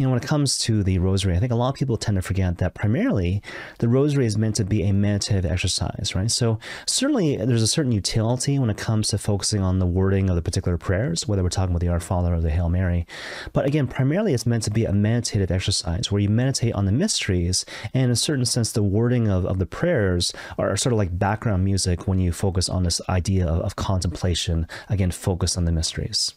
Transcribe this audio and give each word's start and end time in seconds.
you 0.00 0.06
know, 0.06 0.12
when 0.12 0.22
it 0.22 0.26
comes 0.26 0.56
to 0.56 0.82
the 0.82 0.98
rosary, 0.98 1.36
I 1.36 1.40
think 1.40 1.52
a 1.52 1.54
lot 1.54 1.68
of 1.68 1.74
people 1.74 1.98
tend 1.98 2.16
to 2.16 2.22
forget 2.22 2.56
that 2.56 2.72
primarily 2.72 3.42
the 3.80 3.88
rosary 3.88 4.24
is 4.24 4.38
meant 4.38 4.56
to 4.56 4.64
be 4.64 4.82
a 4.82 4.94
meditative 4.94 5.44
exercise, 5.44 6.14
right? 6.14 6.30
So 6.30 6.58
certainly 6.86 7.36
there's 7.36 7.62
a 7.62 7.66
certain 7.66 7.92
utility 7.92 8.58
when 8.58 8.70
it 8.70 8.78
comes 8.78 9.08
to 9.08 9.18
focusing 9.18 9.60
on 9.60 9.78
the 9.78 9.84
wording 9.84 10.30
of 10.30 10.36
the 10.36 10.42
particular 10.42 10.78
prayers, 10.78 11.28
whether 11.28 11.42
we're 11.42 11.50
talking 11.50 11.72
about 11.72 11.82
the 11.82 11.88
Our 11.88 12.00
Father 12.00 12.32
or 12.32 12.40
the 12.40 12.48
Hail 12.48 12.70
Mary. 12.70 13.06
But 13.52 13.66
again, 13.66 13.86
primarily 13.86 14.32
it's 14.32 14.46
meant 14.46 14.62
to 14.62 14.70
be 14.70 14.86
a 14.86 14.92
meditative 14.94 15.50
exercise 15.50 16.10
where 16.10 16.22
you 16.22 16.30
meditate 16.30 16.72
on 16.72 16.86
the 16.86 16.92
mysteries 16.92 17.66
and 17.92 18.04
in 18.04 18.10
a 18.10 18.16
certain 18.16 18.46
sense 18.46 18.72
the 18.72 18.82
wording 18.82 19.28
of, 19.28 19.44
of 19.44 19.58
the 19.58 19.66
prayers 19.66 20.32
are 20.56 20.74
sort 20.78 20.94
of 20.94 20.98
like 20.98 21.18
background 21.18 21.62
music 21.62 22.08
when 22.08 22.18
you 22.18 22.32
focus 22.32 22.70
on 22.70 22.84
this 22.84 23.02
idea 23.10 23.46
of, 23.46 23.60
of 23.60 23.76
contemplation, 23.76 24.66
again, 24.88 25.10
focus 25.10 25.58
on 25.58 25.66
the 25.66 25.72
mysteries. 25.72 26.32